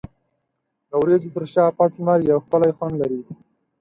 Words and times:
د 0.89 0.91
وریځو 1.01 1.29
تر 1.35 1.43
شا 1.53 1.65
پټ 1.77 1.91
لمر 1.99 2.19
یو 2.31 2.39
ښکلی 2.45 2.71
خوند 2.77 2.95
لري. 3.01 3.21